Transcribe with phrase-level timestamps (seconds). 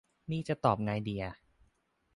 [0.31, 1.33] นี่จะตอบไงดีอะ